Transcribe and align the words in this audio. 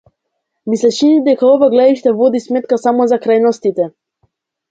Ми 0.71 0.77
се 0.83 0.89
чини 0.99 1.19
дека 1.27 1.45
ова 1.49 1.67
гледиште 1.73 2.15
води 2.21 2.41
сметка 2.47 2.81
само 2.85 3.07
за 3.13 3.19
крајностите. 3.27 3.89